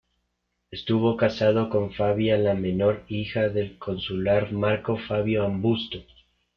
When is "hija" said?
3.07-3.49